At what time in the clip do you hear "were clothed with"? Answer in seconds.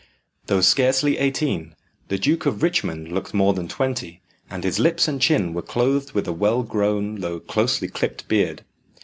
5.53-6.27